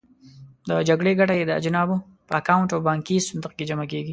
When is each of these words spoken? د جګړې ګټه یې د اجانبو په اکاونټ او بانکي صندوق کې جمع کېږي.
د 0.67 0.69
جګړې 0.89 1.11
ګټه 1.19 1.33
یې 1.39 1.43
د 1.47 1.51
اجانبو 1.59 1.95
په 2.27 2.33
اکاونټ 2.41 2.69
او 2.73 2.79
بانکي 2.87 3.17
صندوق 3.29 3.51
کې 3.57 3.67
جمع 3.69 3.85
کېږي. 3.91 4.09